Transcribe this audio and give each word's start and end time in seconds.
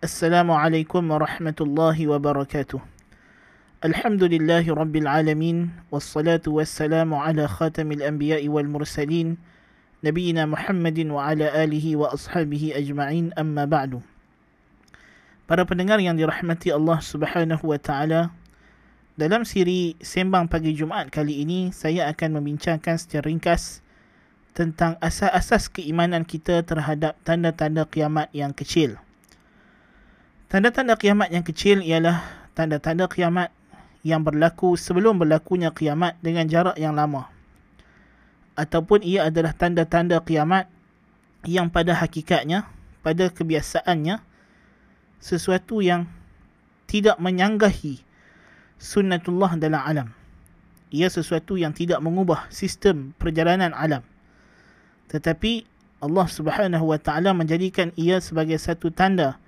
Assalamualaikum 0.00 1.12
warahmatullahi 1.12 2.08
wabarakatuh. 2.08 2.80
Alhamdulillahi 3.84 4.72
rabbil 4.72 5.04
alamin 5.04 5.76
wassalatu 5.92 6.56
wassalamu 6.56 7.20
ala 7.20 7.44
khatamil 7.44 8.00
anbiya'i 8.00 8.48
wal 8.48 8.64
mursalin 8.64 9.36
nabiyina 10.00 10.48
Muhammadin 10.48 11.12
wa 11.12 11.28
ala 11.28 11.52
alihi 11.52 12.00
wa 12.00 12.16
ashabihi 12.16 12.72
ajma'in 12.80 13.36
amma 13.36 13.68
ba'du. 13.68 14.00
Para 15.44 15.68
pendengar 15.68 16.00
yang 16.00 16.16
dirahmati 16.16 16.72
Allah 16.72 16.96
Subhanahu 17.04 17.68
wa 17.68 17.76
taala, 17.76 18.32
dalam 19.20 19.44
siri 19.44 20.00
Sembang 20.00 20.48
Pagi 20.48 20.72
Jumaat 20.72 21.12
kali 21.12 21.44
ini 21.44 21.76
saya 21.76 22.08
akan 22.08 22.40
membincangkan 22.40 22.96
secara 22.96 23.28
ringkas 23.28 23.84
tentang 24.56 24.96
asas-asas 25.04 25.68
keimanan 25.68 26.24
kita 26.24 26.64
terhadap 26.64 27.20
tanda-tanda 27.20 27.84
kiamat 27.84 28.32
yang 28.32 28.56
kecil. 28.56 28.96
Tanda-tanda 30.50 30.98
kiamat 30.98 31.30
yang 31.30 31.46
kecil 31.46 31.78
ialah 31.78 32.26
tanda-tanda 32.58 33.06
kiamat 33.06 33.54
yang 34.02 34.26
berlaku 34.26 34.74
sebelum 34.74 35.22
berlakunya 35.22 35.70
kiamat 35.70 36.18
dengan 36.18 36.50
jarak 36.50 36.74
yang 36.74 36.98
lama. 36.98 37.30
Ataupun 38.58 39.06
ia 39.06 39.30
adalah 39.30 39.54
tanda-tanda 39.54 40.18
kiamat 40.18 40.66
yang 41.46 41.70
pada 41.70 41.94
hakikatnya, 41.94 42.66
pada 42.98 43.30
kebiasaannya, 43.30 44.18
sesuatu 45.22 45.86
yang 45.86 46.10
tidak 46.90 47.22
menyanggahi 47.22 48.02
sunnatullah 48.74 49.54
dalam 49.54 49.78
alam. 49.86 50.08
Ia 50.90 51.06
sesuatu 51.06 51.54
yang 51.62 51.70
tidak 51.70 52.02
mengubah 52.02 52.50
sistem 52.50 53.14
perjalanan 53.22 53.70
alam. 53.70 54.02
Tetapi 55.14 55.62
Allah 56.02 56.26
Subhanahu 56.26 56.90
wa 56.90 56.98
taala 56.98 57.30
menjadikan 57.38 57.94
ia 57.94 58.18
sebagai 58.18 58.58
satu 58.58 58.90
tanda 58.90 59.38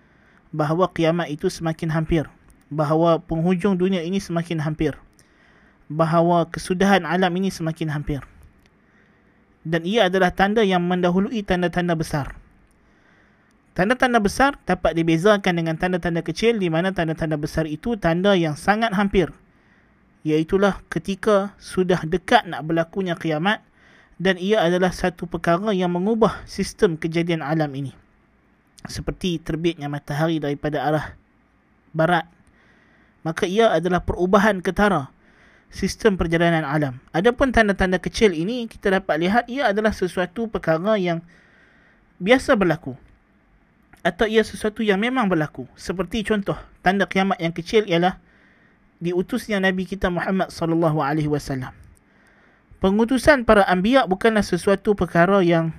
bahawa 0.53 0.93
kiamat 0.93 1.33
itu 1.33 1.49
semakin 1.49 1.89
hampir, 1.91 2.29
bahawa 2.69 3.19
penghujung 3.25 3.81
dunia 3.81 4.05
ini 4.05 4.21
semakin 4.21 4.61
hampir, 4.61 4.95
bahawa 5.89 6.47
kesudahan 6.53 7.09
alam 7.09 7.33
ini 7.41 7.49
semakin 7.49 7.89
hampir. 7.89 8.21
Dan 9.65 9.89
ia 9.89 10.13
adalah 10.13 10.31
tanda 10.31 10.61
yang 10.61 10.85
mendahului 10.85 11.41
tanda-tanda 11.43 11.97
besar. 11.97 12.37
Tanda-tanda 13.73 14.21
besar 14.21 14.61
dapat 14.69 14.93
dibezakan 14.93 15.57
dengan 15.57 15.81
tanda-tanda 15.81 16.21
kecil 16.21 16.61
di 16.61 16.69
mana 16.69 16.93
tanda-tanda 16.93 17.41
besar 17.41 17.65
itu 17.65 17.97
tanda 17.97 18.37
yang 18.37 18.53
sangat 18.53 18.93
hampir. 18.93 19.33
Iaitulah 20.29 20.85
ketika 20.93 21.57
sudah 21.57 22.05
dekat 22.05 22.45
nak 22.45 22.69
berlakunya 22.69 23.17
kiamat 23.17 23.65
dan 24.21 24.37
ia 24.37 24.61
adalah 24.61 24.93
satu 24.93 25.25
perkara 25.25 25.73
yang 25.73 25.89
mengubah 25.89 26.45
sistem 26.45 27.01
kejadian 27.01 27.41
alam 27.41 27.73
ini. 27.73 28.02
Seperti 28.87 29.39
terbitnya 29.39 29.87
matahari 29.87 30.43
daripada 30.43 30.83
arah 30.83 31.07
barat. 31.95 32.27
Maka 33.23 33.47
ia 33.47 33.71
adalah 33.71 34.03
perubahan 34.03 34.59
ketara 34.59 35.11
sistem 35.73 36.19
perjalanan 36.21 36.67
alam. 36.67 36.99
Adapun 37.17 37.55
tanda-tanda 37.55 37.97
kecil 37.97 38.37
ini 38.37 38.69
kita 38.69 38.99
dapat 39.01 39.23
lihat 39.23 39.45
ia 39.49 39.73
adalah 39.73 39.95
sesuatu 39.95 40.51
perkara 40.51 41.01
yang 41.01 41.25
biasa 42.21 42.59
berlaku 42.59 42.95
atau 44.03 44.27
ia 44.27 44.43
sesuatu 44.43 44.83
yang 44.83 44.99
memang 44.99 45.31
berlaku. 45.31 45.65
Seperti 45.79 46.27
contoh, 46.27 46.59
tanda 46.83 47.07
kiamat 47.07 47.39
yang 47.39 47.55
kecil 47.55 47.87
ialah 47.87 48.19
diutusnya 48.99 49.63
Nabi 49.63 49.87
kita 49.87 50.11
Muhammad 50.11 50.51
sallallahu 50.51 50.99
alaihi 51.03 51.31
wasallam. 51.31 51.73
Pengutusan 52.83 53.47
para 53.47 53.63
anbiya 53.63 54.05
bukanlah 54.11 54.43
sesuatu 54.43 54.99
perkara 54.99 55.39
yang 55.41 55.71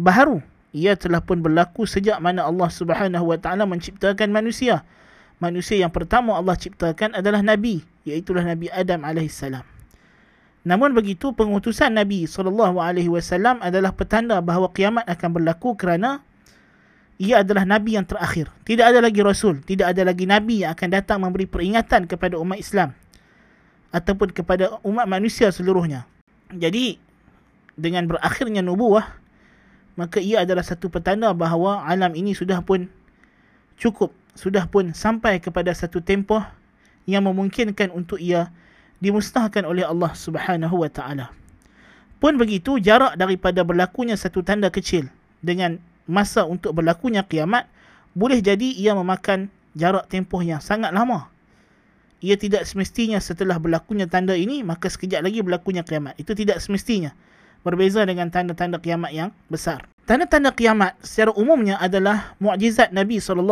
baharu. 0.00 0.40
Ia 0.76 0.92
telah 0.92 1.24
pun 1.24 1.40
berlaku 1.40 1.88
sejak 1.88 2.20
mana 2.20 2.44
Allah 2.44 2.68
Subhanahu 2.68 3.32
wa 3.32 3.40
taala 3.40 3.64
menciptakan 3.64 4.28
manusia. 4.28 4.84
Manusia 5.40 5.80
yang 5.80 5.88
pertama 5.88 6.36
Allah 6.36 6.52
ciptakan 6.52 7.16
adalah 7.16 7.40
nabi, 7.40 7.80
iaitu 8.04 8.36
Nabi 8.36 8.68
Adam 8.68 9.00
alaihissalam. 9.00 9.64
Namun 10.68 10.92
begitu 10.92 11.32
pengutusan 11.32 11.96
Nabi 11.96 12.28
sallallahu 12.28 12.76
alaihi 12.82 13.08
wasallam 13.08 13.62
adalah 13.64 13.96
petanda 13.96 14.36
bahawa 14.44 14.68
kiamat 14.76 15.08
akan 15.08 15.30
berlaku 15.40 15.78
kerana 15.80 16.20
ia 17.16 17.40
adalah 17.40 17.64
nabi 17.64 17.96
yang 17.96 18.04
terakhir. 18.04 18.52
Tidak 18.68 18.84
ada 18.84 19.00
lagi 19.00 19.24
rasul, 19.24 19.64
tidak 19.64 19.96
ada 19.96 20.04
lagi 20.04 20.28
nabi 20.28 20.66
yang 20.66 20.76
akan 20.76 20.88
datang 20.92 21.24
memberi 21.24 21.48
peringatan 21.48 22.04
kepada 22.04 22.36
umat 22.36 22.60
Islam 22.60 22.92
ataupun 23.94 24.36
kepada 24.36 24.76
umat 24.84 25.08
manusia 25.08 25.48
seluruhnya. 25.48 26.04
Jadi 26.52 27.00
dengan 27.78 28.04
berakhirnya 28.04 28.60
nubuah 28.60 29.16
maka 29.96 30.20
ia 30.20 30.44
adalah 30.44 30.62
satu 30.62 30.92
petanda 30.92 31.32
bahawa 31.32 31.82
alam 31.88 32.12
ini 32.12 32.36
sudah 32.36 32.60
pun 32.60 32.86
cukup, 33.80 34.12
sudah 34.36 34.68
pun 34.68 34.92
sampai 34.92 35.40
kepada 35.40 35.72
satu 35.72 36.04
tempoh 36.04 36.44
yang 37.08 37.24
memungkinkan 37.24 37.88
untuk 37.92 38.20
ia 38.20 38.52
dimusnahkan 39.00 39.64
oleh 39.64 39.84
Allah 39.84 40.12
Subhanahu 40.12 40.84
wa 40.84 40.90
taala. 40.92 41.32
Pun 42.16 42.36
begitu 42.40 42.80
jarak 42.80 43.16
daripada 43.20 43.60
berlakunya 43.64 44.16
satu 44.16 44.40
tanda 44.40 44.72
kecil 44.72 45.08
dengan 45.44 45.80
masa 46.08 46.48
untuk 46.48 46.72
berlakunya 46.76 47.20
kiamat 47.24 47.68
boleh 48.16 48.40
jadi 48.40 48.72
ia 48.72 48.96
memakan 48.96 49.52
jarak 49.76 50.08
tempoh 50.08 50.40
yang 50.40 50.60
sangat 50.64 50.92
lama. 50.92 51.28
Ia 52.24 52.40
tidak 52.40 52.64
semestinya 52.64 53.20
setelah 53.20 53.60
berlakunya 53.60 54.08
tanda 54.08 54.32
ini 54.32 54.64
maka 54.64 54.88
sekejap 54.88 55.20
lagi 55.20 55.44
berlakunya 55.44 55.84
kiamat. 55.84 56.16
Itu 56.16 56.32
tidak 56.32 56.64
semestinya. 56.64 57.12
Berbeza 57.66 58.06
dengan 58.06 58.30
tanda-tanda 58.30 58.78
kiamat 58.78 59.10
yang 59.10 59.34
besar. 59.50 59.90
Tanda-tanda 60.06 60.54
kiamat 60.54 60.94
secara 61.02 61.34
umumnya 61.34 61.74
adalah 61.82 62.38
mukjizat 62.38 62.94
Nabi 62.94 63.18
SAW. 63.18 63.42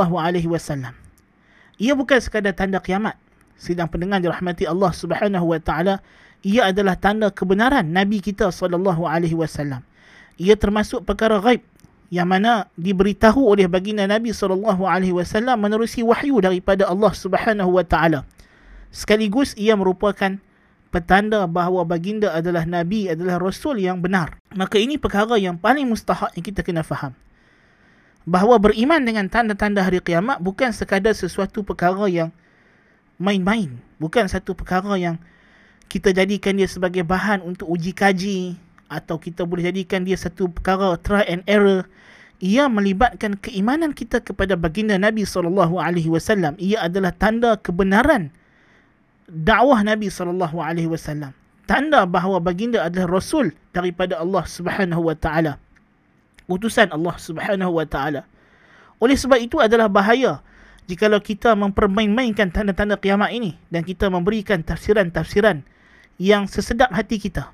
Ia 1.82 1.92
bukan 1.98 2.18
sekadar 2.22 2.54
tanda 2.54 2.78
kiamat. 2.78 3.18
Sidang 3.58 3.90
pendengar 3.90 4.22
dirahmati 4.22 4.70
Allah 4.70 4.94
Subhanahu 4.94 5.50
wa 5.50 5.58
taala, 5.58 5.98
ia 6.46 6.70
adalah 6.70 6.94
tanda 6.94 7.34
kebenaran 7.34 7.90
Nabi 7.90 8.22
kita 8.22 8.54
SAW. 8.54 9.82
Ia 10.38 10.54
termasuk 10.54 11.02
perkara 11.02 11.42
gaib 11.42 11.66
yang 12.14 12.30
mana 12.30 12.70
diberitahu 12.78 13.50
oleh 13.50 13.66
baginda 13.66 14.06
Nabi 14.06 14.30
sallallahu 14.30 14.86
alaihi 14.86 15.10
wasallam 15.10 15.58
menerusi 15.58 16.06
wahyu 16.06 16.38
daripada 16.38 16.86
Allah 16.86 17.10
Subhanahu 17.10 17.74
wa 17.74 17.82
taala. 17.82 18.22
Sekaligus 18.94 19.58
ia 19.58 19.74
merupakan 19.74 20.38
petanda 20.94 21.50
bahawa 21.50 21.82
baginda 21.82 22.30
adalah 22.30 22.62
nabi 22.62 23.10
adalah 23.10 23.42
rasul 23.42 23.82
yang 23.82 23.98
benar. 23.98 24.38
Maka 24.54 24.78
ini 24.78 24.94
perkara 24.94 25.34
yang 25.34 25.58
paling 25.58 25.90
mustahak 25.90 26.30
yang 26.38 26.46
kita 26.46 26.62
kena 26.62 26.86
faham. 26.86 27.10
Bahawa 28.22 28.62
beriman 28.62 29.02
dengan 29.02 29.26
tanda-tanda 29.26 29.82
hari 29.82 29.98
kiamat 29.98 30.38
bukan 30.38 30.70
sekadar 30.70 31.18
sesuatu 31.18 31.66
perkara 31.66 32.06
yang 32.06 32.30
main-main, 33.18 33.74
bukan 33.98 34.30
satu 34.30 34.54
perkara 34.54 34.94
yang 34.94 35.18
kita 35.90 36.14
jadikan 36.14 36.54
dia 36.54 36.70
sebagai 36.70 37.02
bahan 37.02 37.42
untuk 37.42 37.66
uji 37.74 37.90
kaji 37.90 38.54
atau 38.86 39.18
kita 39.18 39.42
boleh 39.42 39.66
jadikan 39.74 40.06
dia 40.06 40.14
satu 40.14 40.46
perkara 40.46 40.94
try 41.02 41.26
and 41.26 41.42
error 41.50 41.84
ia 42.42 42.68
melibatkan 42.68 43.38
keimanan 43.40 43.96
kita 43.96 44.20
kepada 44.20 44.58
baginda 44.58 44.98
Nabi 44.98 45.24
sallallahu 45.24 45.80
alaihi 45.80 46.10
wasallam 46.10 46.58
ia 46.60 46.82
adalah 46.84 47.14
tanda 47.14 47.56
kebenaran 47.56 48.34
dakwah 49.28 49.80
Nabi 49.80 50.12
sallallahu 50.12 50.60
alaihi 50.60 50.88
wasallam 50.90 51.32
tanda 51.64 52.04
bahawa 52.04 52.40
baginda 52.40 52.84
adalah 52.84 53.20
rasul 53.20 53.52
daripada 53.72 54.20
Allah 54.20 54.44
Subhanahu 54.44 55.02
wa 55.08 55.16
taala 55.16 55.56
utusan 56.50 56.92
Allah 56.92 57.16
Subhanahu 57.16 57.72
wa 57.72 57.86
taala 57.88 58.28
oleh 59.00 59.16
sebab 59.16 59.40
itu 59.40 59.60
adalah 59.60 59.88
bahaya 59.88 60.44
jikalau 60.84 61.20
kita 61.20 61.56
mempermain-mainkan 61.56 62.52
tanda-tanda 62.52 63.00
kiamat 63.00 63.32
ini 63.32 63.56
dan 63.72 63.84
kita 63.84 64.12
memberikan 64.12 64.60
tafsiran-tafsiran 64.60 65.64
yang 66.20 66.46
sesedap 66.46 66.92
hati 66.92 67.18
kita 67.18 67.50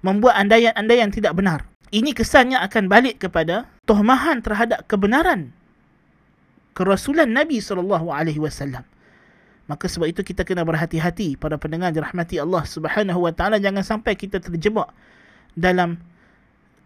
membuat 0.00 0.40
andaian-andaian 0.40 1.12
tidak 1.12 1.36
benar. 1.36 1.68
Ini 1.90 2.14
kesannya 2.14 2.58
akan 2.62 2.86
balik 2.86 3.18
kepada 3.26 3.66
tohmahan 3.84 4.40
terhadap 4.40 4.86
kebenaran 4.86 5.50
kerasulan 6.72 7.34
Nabi 7.34 7.58
SAW. 7.58 8.86
Maka 9.70 9.86
sebab 9.86 10.10
itu 10.10 10.26
kita 10.26 10.42
kena 10.42 10.66
berhati-hati 10.66 11.38
para 11.38 11.54
pendengar 11.54 11.94
dirahmati 11.94 12.42
Allah 12.42 12.66
Subhanahu 12.66 13.22
wa 13.22 13.30
taala 13.30 13.62
jangan 13.62 13.86
sampai 13.86 14.18
kita 14.18 14.42
terjebak 14.42 14.90
dalam 15.54 16.02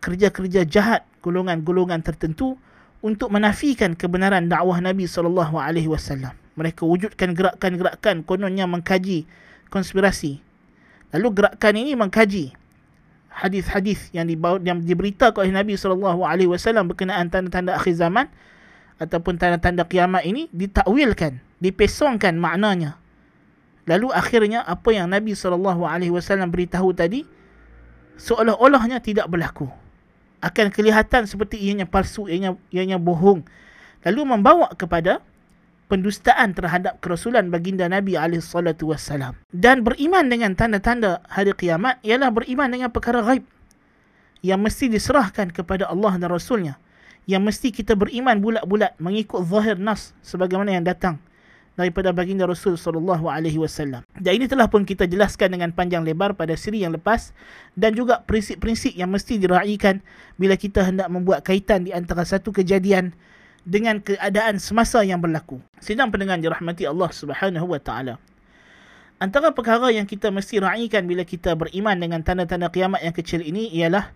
kerja-kerja 0.04 0.68
jahat 0.68 1.00
golongan-golongan 1.24 2.04
tertentu 2.04 2.60
untuk 3.00 3.32
menafikan 3.32 3.96
kebenaran 3.96 4.52
dakwah 4.52 4.84
Nabi 4.84 5.08
sallallahu 5.08 5.56
alaihi 5.56 5.88
wasallam. 5.88 6.36
Mereka 6.60 6.84
wujudkan 6.84 7.32
gerakan-gerakan 7.32 8.20
kononnya 8.20 8.68
mengkaji 8.68 9.24
konspirasi. 9.72 10.44
Lalu 11.16 11.40
gerakan 11.40 11.74
ini 11.80 11.96
mengkaji 11.96 12.52
hadis-hadis 13.32 14.12
yang 14.12 14.28
dibawa 14.28 14.60
yang 14.60 14.84
diberitakan 14.84 15.40
oleh 15.40 15.56
Nabi 15.56 15.80
sallallahu 15.80 16.20
alaihi 16.20 16.52
wasallam 16.52 16.92
berkenaan 16.92 17.32
tanda-tanda 17.32 17.80
akhir 17.80 17.96
zaman 17.96 18.28
ataupun 18.98 19.38
tanda-tanda 19.40 19.82
kiamat 19.86 20.22
ini 20.22 20.46
ditakwilkan, 20.54 21.42
dipesongkan 21.58 22.38
maknanya. 22.38 22.98
Lalu 23.84 24.14
akhirnya 24.16 24.64
apa 24.64 24.96
yang 24.96 25.12
Nabi 25.12 25.36
wasallam 25.36 26.48
beritahu 26.48 26.96
tadi 26.96 27.28
seolah-olahnya 28.16 29.02
tidak 29.04 29.28
berlaku. 29.28 29.68
Akan 30.40 30.68
kelihatan 30.68 31.24
seperti 31.24 31.56
ianya 31.60 31.88
palsu, 31.88 32.28
ianya 32.28 32.56
ianya 32.72 33.00
bohong. 33.00 33.44
Lalu 34.04 34.20
membawa 34.24 34.72
kepada 34.76 35.20
pendustaan 35.88 36.56
terhadap 36.56 37.00
kerasulan 37.00 37.52
baginda 37.52 37.88
Nabi 37.88 38.16
SAW. 38.40 39.36
Dan 39.52 39.84
beriman 39.84 40.28
dengan 40.28 40.56
tanda-tanda 40.56 41.20
hari 41.28 41.52
kiamat 41.52 42.00
ialah 42.04 42.32
beriman 42.32 42.72
dengan 42.72 42.88
perkara 42.88 43.20
gaib 43.24 43.44
yang 44.44 44.60
mesti 44.60 44.92
diserahkan 44.92 45.52
kepada 45.52 45.88
Allah 45.88 46.20
dan 46.20 46.28
Rasulnya. 46.28 46.76
Yang 47.24 47.42
mesti 47.42 47.68
kita 47.72 47.96
beriman 47.96 48.36
bulat-bulat 48.40 49.00
mengikut 49.00 49.44
zahir 49.48 49.80
nas 49.80 50.12
sebagaimana 50.20 50.76
yang 50.76 50.84
datang 50.84 51.16
daripada 51.74 52.14
baginda 52.14 52.46
Rasul 52.46 52.78
sallallahu 52.78 53.26
alaihi 53.26 53.58
wasallam. 53.58 54.06
Dan 54.14 54.32
ini 54.38 54.46
telah 54.46 54.70
pun 54.70 54.86
kita 54.86 55.10
jelaskan 55.10 55.58
dengan 55.58 55.74
panjang 55.74 56.06
lebar 56.06 56.38
pada 56.38 56.54
siri 56.54 56.86
yang 56.86 56.94
lepas 56.94 57.34
dan 57.74 57.94
juga 57.98 58.22
prinsip-prinsip 58.22 58.94
yang 58.94 59.10
mesti 59.10 59.38
diraikan 59.42 59.98
bila 60.38 60.54
kita 60.54 60.86
hendak 60.86 61.10
membuat 61.10 61.42
kaitan 61.42 61.82
di 61.82 61.90
antara 61.90 62.22
satu 62.22 62.54
kejadian 62.54 63.12
dengan 63.66 63.98
keadaan 63.98 64.60
semasa 64.62 65.02
yang 65.02 65.18
berlaku. 65.18 65.58
Sidang 65.82 66.12
pendengar 66.14 66.38
dirahmati 66.38 66.86
Allah 66.86 67.10
Subhanahu 67.10 67.66
wa 67.66 67.80
taala. 67.80 68.20
Antara 69.18 69.54
perkara 69.54 69.88
yang 69.88 70.04
kita 70.04 70.28
mesti 70.28 70.60
raikan 70.60 71.08
bila 71.08 71.24
kita 71.24 71.56
beriman 71.56 71.96
dengan 71.96 72.20
tanda-tanda 72.20 72.68
kiamat 72.68 73.00
yang 73.00 73.14
kecil 73.14 73.40
ini 73.40 73.72
ialah 73.72 74.12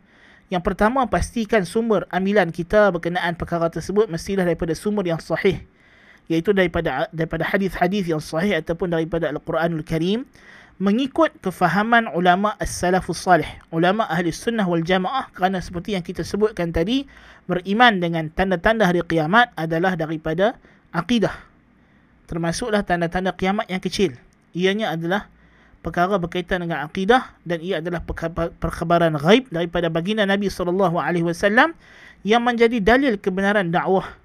yang 0.48 0.64
pertama 0.64 1.04
pastikan 1.08 1.64
sumber 1.68 2.08
ambilan 2.08 2.48
kita 2.52 2.88
berkenaan 2.92 3.36
perkara 3.36 3.68
tersebut 3.68 4.08
mestilah 4.08 4.48
daripada 4.48 4.72
sumber 4.72 5.04
yang 5.04 5.20
sahih 5.20 5.60
iaitu 6.28 6.52
daripada 6.52 7.08
daripada 7.12 7.44
hadis-hadis 7.44 8.08
yang 8.08 8.20
sahih 8.20 8.56
ataupun 8.60 8.92
daripada 8.92 9.32
Al-Quranul 9.32 9.84
Karim 9.84 10.28
mengikut 10.78 11.34
kefahaman 11.42 12.06
ulama 12.14 12.54
as-salafus 12.62 13.18
salih, 13.18 13.46
ulama 13.74 14.06
ahli 14.06 14.30
sunnah 14.30 14.62
wal 14.62 14.82
jamaah 14.82 15.26
kerana 15.34 15.58
seperti 15.58 15.98
yang 15.98 16.06
kita 16.06 16.22
sebutkan 16.22 16.70
tadi, 16.70 17.04
beriman 17.50 17.98
dengan 17.98 18.30
tanda-tanda 18.30 18.86
hari 18.86 19.02
kiamat 19.02 19.50
adalah 19.58 19.98
daripada 19.98 20.54
akidah. 20.94 21.34
Termasuklah 22.30 22.86
tanda-tanda 22.86 23.34
kiamat 23.34 23.66
yang 23.66 23.82
kecil. 23.82 24.14
Ianya 24.54 24.94
adalah 24.94 25.26
perkara 25.80 26.19
berkaitan 26.19 26.66
dengan 26.66 26.84
akidah 26.84 27.34
dan 27.46 27.58
ia 27.62 27.78
adalah 27.78 28.02
perkhabaran 28.58 29.14
ghaib 29.16 29.48
daripada 29.48 29.88
baginda 29.88 30.26
Nabi 30.26 30.50
SAW 30.50 31.75
yang 32.26 32.42
menjadi 32.42 32.82
dalil 32.82 33.14
kebenaran 33.16 33.70
dakwah 33.70 34.19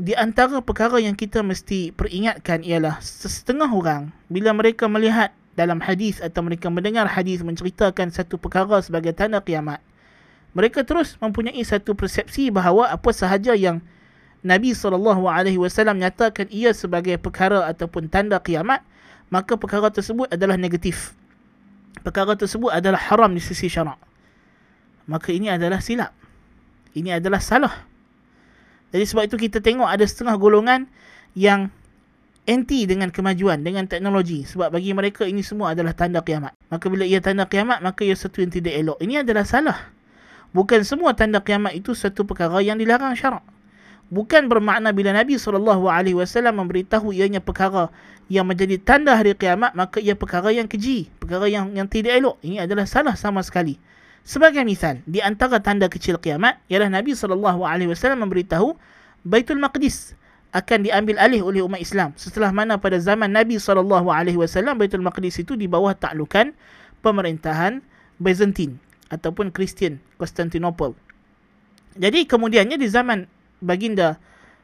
di 0.00 0.16
antara 0.16 0.64
perkara 0.64 0.96
yang 1.00 1.16
kita 1.16 1.44
mesti 1.44 1.92
peringatkan 1.92 2.64
ialah 2.64 3.00
setengah 3.04 3.68
orang 3.68 4.10
bila 4.32 4.56
mereka 4.56 4.88
melihat 4.88 5.32
dalam 5.52 5.84
hadis 5.84 6.16
atau 6.24 6.40
mereka 6.40 6.72
mendengar 6.72 7.04
hadis 7.04 7.44
menceritakan 7.44 8.08
satu 8.08 8.40
perkara 8.40 8.80
sebagai 8.80 9.12
tanda 9.12 9.44
kiamat 9.44 9.84
mereka 10.56 10.84
terus 10.84 11.16
mempunyai 11.20 11.60
satu 11.64 11.92
persepsi 11.92 12.48
bahawa 12.48 12.92
apa 12.92 13.12
sahaja 13.12 13.52
yang 13.52 13.84
Nabi 14.42 14.74
SAW 14.74 15.22
nyatakan 15.94 16.50
ia 16.50 16.74
sebagai 16.74 17.14
perkara 17.18 17.66
ataupun 17.70 18.10
tanda 18.10 18.42
kiamat 18.42 18.82
maka 19.30 19.54
perkara 19.54 19.88
tersebut 19.88 20.28
adalah 20.28 20.58
negatif 20.58 21.14
perkara 22.02 22.34
tersebut 22.34 22.74
adalah 22.74 22.98
haram 22.98 23.30
di 23.30 23.42
sisi 23.42 23.70
syarak 23.70 23.98
maka 25.06 25.30
ini 25.30 25.50
adalah 25.50 25.78
silap 25.78 26.10
ini 26.98 27.14
adalah 27.14 27.38
salah 27.38 27.86
jadi 28.92 29.04
sebab 29.08 29.30
itu 29.30 29.36
kita 29.48 29.64
tengok 29.64 29.88
ada 29.88 30.04
setengah 30.04 30.36
golongan 30.36 30.84
yang 31.32 31.72
anti 32.44 32.84
dengan 32.84 33.08
kemajuan, 33.08 33.62
dengan 33.62 33.86
teknologi. 33.86 34.44
Sebab 34.44 34.74
bagi 34.74 34.92
mereka 34.92 35.24
ini 35.24 35.40
semua 35.40 35.72
adalah 35.72 35.94
tanda 35.96 36.20
kiamat. 36.20 36.52
Maka 36.68 36.86
bila 36.92 37.06
ia 37.06 37.22
tanda 37.24 37.46
kiamat, 37.48 37.80
maka 37.80 38.02
ia 38.04 38.12
satu 38.12 38.44
yang 38.44 38.52
tidak 38.52 38.74
elok. 38.76 38.98
Ini 39.00 39.22
adalah 39.24 39.46
salah. 39.46 39.78
Bukan 40.52 40.84
semua 40.84 41.16
tanda 41.16 41.40
kiamat 41.40 41.72
itu 41.72 41.96
satu 41.96 42.28
perkara 42.28 42.60
yang 42.60 42.76
dilarang 42.76 43.16
syarak. 43.16 43.40
Bukan 44.12 44.44
bermakna 44.52 44.92
bila 44.92 45.16
Nabi 45.16 45.40
SAW 45.40 45.72
memberitahu 46.52 47.16
ianya 47.16 47.40
perkara 47.40 47.88
yang 48.28 48.44
menjadi 48.44 48.76
tanda 48.76 49.16
hari 49.16 49.32
kiamat, 49.32 49.72
maka 49.72 50.04
ia 50.04 50.12
perkara 50.12 50.52
yang 50.52 50.68
keji. 50.68 51.08
Perkara 51.16 51.48
yang 51.48 51.72
yang 51.72 51.88
tidak 51.88 52.20
elok. 52.20 52.36
Ini 52.44 52.68
adalah 52.68 52.84
salah 52.84 53.16
sama 53.16 53.40
sekali. 53.40 53.80
Sebagai 54.20 54.60
misal, 54.68 55.00
di 55.08 55.24
antara 55.24 55.64
tanda 55.64 55.88
kecil 55.88 56.20
kiamat 56.20 56.60
ialah 56.68 56.92
Nabi 56.92 57.16
SAW 57.16 57.56
memberitahu 58.20 58.76
Baitul 59.24 59.58
Maqdis 59.58 60.12
akan 60.52 60.84
diambil 60.84 61.16
alih 61.16 61.40
oleh 61.40 61.64
umat 61.64 61.80
Islam 61.80 62.12
setelah 62.14 62.52
mana 62.52 62.76
pada 62.76 63.00
zaman 63.00 63.32
Nabi 63.32 63.56
SAW 63.56 63.88
Baitul 64.76 65.00
Maqdis 65.00 65.40
itu 65.40 65.56
di 65.56 65.64
bawah 65.64 65.96
taklukan 65.96 66.52
pemerintahan 67.00 67.80
Byzantine 68.20 68.76
ataupun 69.08 69.50
Kristian 69.50 69.98
Constantinople. 70.20 70.94
Jadi 71.96 72.28
kemudiannya 72.28 72.76
di 72.76 72.88
zaman 72.92 73.24
baginda 73.62 74.18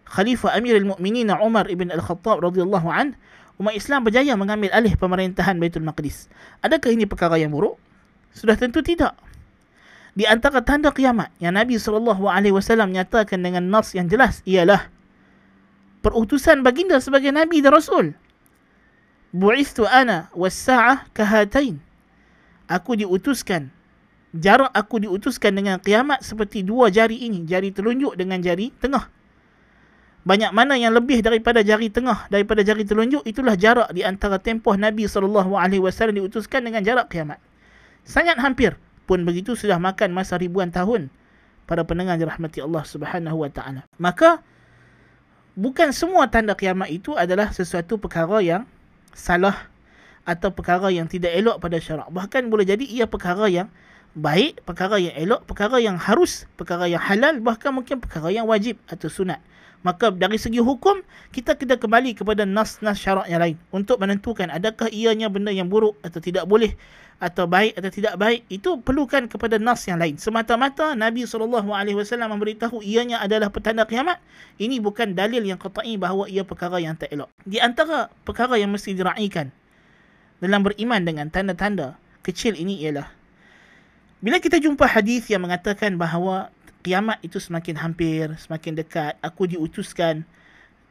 Khalifah 0.04 0.58
Amirul 0.58 0.90
Mukminin 0.90 1.30
Umar 1.38 1.70
ibn 1.70 1.88
Al-Khattab 1.94 2.42
radhiyallahu 2.42 2.88
an 2.90 3.14
umat 3.62 3.78
Islam 3.78 4.02
berjaya 4.04 4.34
mengambil 4.34 4.74
alih 4.74 4.98
pemerintahan 4.98 5.56
Baitul 5.56 5.86
Maqdis. 5.86 6.26
Adakah 6.60 6.90
ini 6.90 7.06
perkara 7.06 7.38
yang 7.38 7.54
buruk? 7.54 7.78
Sudah 8.34 8.58
tentu 8.58 8.82
tidak 8.82 9.16
di 10.18 10.26
antara 10.26 10.58
tanda 10.66 10.90
kiamat 10.90 11.30
yang 11.38 11.54
Nabi 11.54 11.78
SAW 11.78 12.18
nyatakan 12.90 13.38
dengan 13.38 13.70
nas 13.70 13.94
yang 13.94 14.10
jelas 14.10 14.42
ialah 14.42 14.90
perutusan 16.02 16.66
baginda 16.66 16.98
sebagai 16.98 17.30
Nabi 17.30 17.62
dan 17.62 17.70
Rasul. 17.70 18.18
Bu'istu 19.30 19.86
ana 19.86 20.26
was-sa'ah 20.34 21.06
kahatain. 21.14 21.78
Aku 22.66 22.98
diutuskan. 22.98 23.70
Jarak 24.36 24.68
aku 24.76 25.00
diutuskan 25.08 25.56
dengan 25.56 25.80
kiamat 25.80 26.20
seperti 26.20 26.60
dua 26.60 26.92
jari 26.92 27.16
ini. 27.16 27.48
Jari 27.48 27.72
telunjuk 27.72 28.12
dengan 28.18 28.44
jari 28.44 28.68
tengah. 28.76 29.08
Banyak 30.28 30.52
mana 30.52 30.76
yang 30.76 30.92
lebih 30.92 31.24
daripada 31.24 31.64
jari 31.64 31.88
tengah, 31.88 32.28
daripada 32.28 32.60
jari 32.60 32.84
telunjuk, 32.84 33.24
itulah 33.24 33.56
jarak 33.56 33.88
di 33.96 34.04
antara 34.04 34.36
tempoh 34.36 34.76
Nabi 34.76 35.08
SAW 35.08 36.12
diutuskan 36.12 36.68
dengan 36.68 36.84
jarak 36.84 37.08
kiamat. 37.08 37.40
Sangat 38.04 38.36
hampir 38.36 38.76
pun 39.08 39.24
begitu 39.24 39.56
sudah 39.56 39.80
makan 39.80 40.12
masa 40.12 40.36
ribuan 40.36 40.68
tahun 40.68 41.08
para 41.64 41.80
pendengar 41.88 42.20
dirahmati 42.20 42.60
Allah 42.60 42.84
Subhanahu 42.84 43.40
wa 43.40 43.48
taala. 43.48 43.88
Maka 43.96 44.44
bukan 45.56 45.96
semua 45.96 46.28
tanda 46.28 46.52
kiamat 46.52 46.92
itu 46.92 47.16
adalah 47.16 47.48
sesuatu 47.56 47.96
perkara 47.96 48.44
yang 48.44 48.68
salah 49.16 49.68
atau 50.28 50.52
perkara 50.52 50.92
yang 50.92 51.08
tidak 51.08 51.32
elok 51.32 51.56
pada 51.56 51.80
syarak. 51.80 52.12
Bahkan 52.12 52.52
boleh 52.52 52.68
jadi 52.68 52.84
ia 52.84 53.08
perkara 53.08 53.48
yang 53.48 53.72
baik, 54.18 54.66
perkara 54.66 54.98
yang 54.98 55.14
elok, 55.14 55.46
perkara 55.46 55.78
yang 55.78 55.94
harus, 55.94 56.50
perkara 56.58 56.90
yang 56.90 57.00
halal, 57.00 57.38
bahkan 57.38 57.70
mungkin 57.70 58.02
perkara 58.02 58.34
yang 58.34 58.50
wajib 58.50 58.76
atau 58.90 59.06
sunat. 59.06 59.38
Maka 59.86 60.10
dari 60.10 60.42
segi 60.42 60.58
hukum, 60.58 61.06
kita 61.30 61.54
kena 61.54 61.78
kembali 61.78 62.18
kepada 62.18 62.42
nas-nas 62.42 62.98
syarak 62.98 63.30
yang 63.30 63.38
lain 63.38 63.56
untuk 63.70 64.02
menentukan 64.02 64.50
adakah 64.50 64.90
ianya 64.90 65.30
benda 65.30 65.54
yang 65.54 65.70
buruk 65.70 65.94
atau 66.02 66.18
tidak 66.18 66.50
boleh 66.50 66.74
atau 67.18 67.46
baik 67.46 67.78
atau 67.78 67.90
tidak 67.90 68.14
baik. 68.18 68.42
Itu 68.50 68.82
perlukan 68.82 69.30
kepada 69.30 69.58
nas 69.58 69.86
yang 69.86 70.02
lain. 70.02 70.18
Semata-mata 70.18 70.98
Nabi 70.98 71.26
SAW 71.26 71.62
memberitahu 71.62 72.82
ianya 72.82 73.22
adalah 73.22 73.54
petanda 73.54 73.86
kiamat. 73.86 74.18
Ini 74.58 74.82
bukan 74.82 75.14
dalil 75.14 75.46
yang 75.46 75.58
qat'i 75.62 75.94
bahawa 75.94 76.26
ia 76.26 76.42
perkara 76.42 76.82
yang 76.82 76.98
tak 76.98 77.14
elok. 77.14 77.30
Di 77.46 77.62
antara 77.62 78.10
perkara 78.26 78.58
yang 78.58 78.74
mesti 78.74 78.94
diraikan 78.98 79.54
dalam 80.42 80.62
beriman 80.62 81.02
dengan 81.02 81.30
tanda-tanda 81.30 81.98
kecil 82.22 82.54
ini 82.54 82.82
ialah 82.86 83.17
bila 84.18 84.42
kita 84.42 84.58
jumpa 84.58 84.86
hadis 84.86 85.30
yang 85.30 85.46
mengatakan 85.46 85.94
bahawa 85.94 86.50
kiamat 86.82 87.18
itu 87.22 87.38
semakin 87.38 87.78
hampir 87.78 88.30
semakin 88.38 88.78
dekat 88.78 89.14
aku 89.22 89.46
diutuskan 89.46 90.26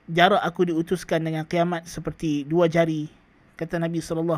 jarak 0.07 0.39
aku 0.39 0.72
diutuskan 0.72 1.24
dengan 1.24 1.43
kiamat 1.43 1.84
seperti 1.84 2.48
dua 2.48 2.72
jari 2.72 3.12
kata 3.57 3.81
Nabi 3.81 4.00
SAW 4.00 4.38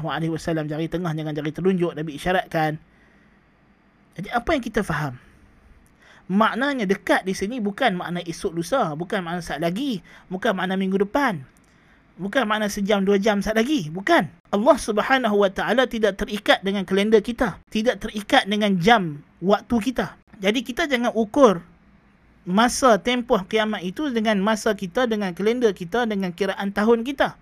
jari 0.65 0.87
tengah 0.87 1.11
dengan 1.11 1.35
jari 1.35 1.51
telunjuk 1.51 1.91
Nabi 1.91 2.15
isyaratkan. 2.15 2.79
Jadi 4.15 4.29
apa 4.31 4.49
yang 4.55 4.63
kita 4.63 4.81
faham? 4.81 5.19
Maknanya 6.31 6.87
dekat 6.87 7.27
di 7.27 7.35
sini 7.35 7.59
bukan 7.59 7.99
makna 7.99 8.23
esok 8.23 8.55
lusa 8.55 8.93
bukan 8.95 9.25
makna 9.25 9.41
saat 9.41 9.59
lagi 9.59 10.05
bukan 10.29 10.53
makna 10.53 10.77
minggu 10.77 11.01
depan 11.01 11.41
bukan 12.19 12.43
makna 12.43 12.67
sejam 12.67 13.01
dua 13.01 13.15
jam 13.15 13.39
saat 13.39 13.55
lagi 13.55 13.87
bukan 13.89 14.27
Allah 14.51 14.77
Subhanahu 14.77 15.39
Wa 15.39 15.49
Taala 15.55 15.87
tidak 15.87 16.19
terikat 16.19 16.59
dengan 16.61 16.83
kalender 16.83 17.23
kita 17.23 17.57
tidak 17.71 18.03
terikat 18.03 18.43
dengan 18.45 18.75
jam 18.77 19.23
waktu 19.39 19.75
kita 19.79 20.19
jadi 20.43 20.59
kita 20.59 20.85
jangan 20.91 21.15
ukur 21.15 21.63
masa 22.43 22.99
tempoh 22.99 23.39
kiamat 23.47 23.79
itu 23.87 24.11
dengan 24.11 24.37
masa 24.43 24.75
kita 24.75 25.07
dengan 25.07 25.31
kalender 25.31 25.71
kita 25.71 26.03
dengan 26.03 26.35
kiraan 26.35 26.75
tahun 26.75 27.07
kita 27.07 27.39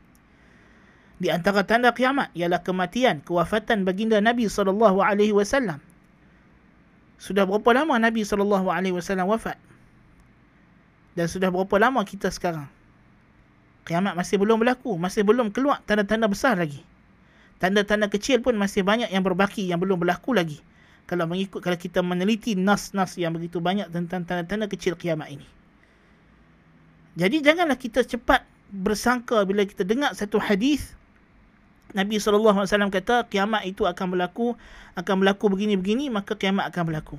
di 1.17 1.33
antara 1.33 1.65
tanda 1.65 1.89
kiamat 1.97 2.29
ialah 2.37 2.61
kematian, 2.61 3.25
kewafatan 3.25 3.81
baginda 3.81 4.21
Nabi 4.21 4.45
sallallahu 4.45 5.01
alaihi 5.01 5.33
wasallam. 5.33 5.81
Sudah 7.17 7.49
berapa 7.49 7.65
lama 7.73 7.97
Nabi 7.97 8.21
sallallahu 8.21 8.69
alaihi 8.69 8.93
wasallam 8.93 9.25
wafat? 9.25 9.57
Dan 11.17 11.25
sudah 11.25 11.49
berapa 11.49 11.73
lama 11.81 12.05
kita 12.05 12.29
sekarang? 12.29 12.69
Kiamat 13.87 14.19
masih 14.19 14.35
belum 14.35 14.59
berlaku, 14.59 14.99
masih 14.99 15.23
belum 15.23 15.55
keluar 15.55 15.79
tanda-tanda 15.87 16.27
besar 16.27 16.59
lagi. 16.59 16.83
Tanda-tanda 17.63 18.11
kecil 18.11 18.43
pun 18.43 18.59
masih 18.59 18.83
banyak 18.83 19.07
yang 19.07 19.23
berbaki 19.23 19.63
yang 19.63 19.79
belum 19.79 20.03
berlaku 20.03 20.35
lagi. 20.35 20.59
kalau 21.07 21.23
mengikut 21.23 21.63
kalau 21.63 21.79
kita 21.79 22.03
meneliti 22.03 22.59
nas-nas 22.59 23.15
yang 23.15 23.31
begitu 23.31 23.63
banyak 23.63 23.87
tentang 23.95 24.27
tanda-tanda 24.27 24.67
kecil 24.67 24.99
kiamat 24.99 25.31
ini. 25.31 25.47
Jadi 27.15 27.39
janganlah 27.39 27.79
kita 27.79 28.03
cepat 28.03 28.43
bersangka 28.75 29.39
bila 29.47 29.63
kita 29.63 29.87
dengar 29.87 30.11
satu 30.11 30.35
hadis 30.35 30.99
Nabi 31.95 32.19
SAW 32.19 32.67
kata 32.67 33.23
kiamat 33.31 33.63
itu 33.63 33.87
akan 33.87 34.11
berlaku 34.11 34.59
akan 34.99 35.23
berlaku 35.23 35.47
begini-begini 35.47 36.11
maka 36.11 36.35
kiamat 36.35 36.67
akan 36.75 36.91
berlaku. 36.91 37.17